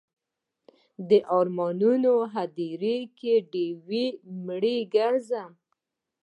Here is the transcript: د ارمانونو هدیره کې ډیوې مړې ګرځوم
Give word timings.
د 1.09 1.11
ارمانونو 1.37 2.13
هدیره 2.33 2.97
کې 3.17 3.33
ډیوې 3.51 4.05
مړې 4.45 4.77
ګرځوم 4.95 5.51